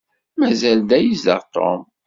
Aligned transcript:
Mazal 0.39 0.79
da 0.89 0.97
i 0.99 1.05
yezdeɣ 1.07 1.41
Tom? 1.53 1.81